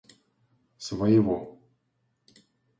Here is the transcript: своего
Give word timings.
своего 0.89 1.39